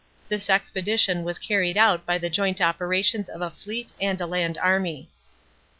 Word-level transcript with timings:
This 0.29 0.49
expedition 0.49 1.23
was 1.23 1.37
carried 1.37 1.77
out 1.77 2.07
by 2.07 2.17
the 2.17 2.27
joint 2.27 2.59
operations 2.59 3.29
of 3.29 3.41
a 3.43 3.51
fleet 3.51 3.93
and 4.01 4.19
a 4.19 4.25
land 4.25 4.57
army. 4.57 5.11